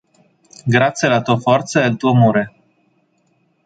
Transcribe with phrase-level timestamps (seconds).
[0.65, 2.53] Grazie alla tua forza e al tuo amore.